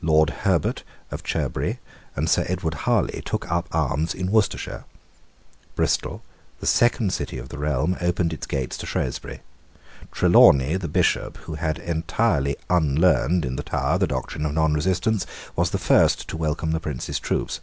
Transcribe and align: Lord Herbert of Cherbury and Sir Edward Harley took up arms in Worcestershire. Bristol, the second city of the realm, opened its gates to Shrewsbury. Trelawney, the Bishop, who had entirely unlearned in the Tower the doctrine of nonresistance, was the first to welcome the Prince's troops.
Lord 0.00 0.30
Herbert 0.40 0.82
of 1.12 1.22
Cherbury 1.22 1.78
and 2.16 2.28
Sir 2.28 2.44
Edward 2.48 2.74
Harley 2.82 3.22
took 3.24 3.48
up 3.48 3.68
arms 3.70 4.12
in 4.12 4.32
Worcestershire. 4.32 4.82
Bristol, 5.76 6.20
the 6.58 6.66
second 6.66 7.12
city 7.12 7.38
of 7.38 7.48
the 7.48 7.58
realm, 7.58 7.96
opened 8.00 8.32
its 8.32 8.44
gates 8.44 8.76
to 8.78 8.86
Shrewsbury. 8.86 9.40
Trelawney, 10.10 10.74
the 10.78 10.88
Bishop, 10.88 11.36
who 11.46 11.54
had 11.54 11.78
entirely 11.78 12.56
unlearned 12.68 13.44
in 13.44 13.54
the 13.54 13.62
Tower 13.62 13.98
the 13.98 14.08
doctrine 14.08 14.44
of 14.46 14.52
nonresistance, 14.52 15.26
was 15.54 15.70
the 15.70 15.78
first 15.78 16.26
to 16.26 16.36
welcome 16.36 16.72
the 16.72 16.80
Prince's 16.80 17.20
troops. 17.20 17.60